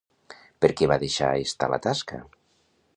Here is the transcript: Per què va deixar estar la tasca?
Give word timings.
Per 0.65 0.69
què 0.79 0.89
va 0.93 0.97
deixar 1.05 1.29
estar 1.45 1.71
la 1.75 1.81
tasca? 1.87 2.23